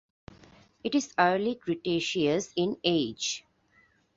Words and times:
It 0.83 0.95
is 0.95 1.13
Early 1.19 1.53
Cretaceous 1.53 2.51
in 2.55 2.75
age. 2.83 3.45